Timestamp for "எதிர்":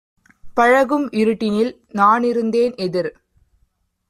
2.77-3.11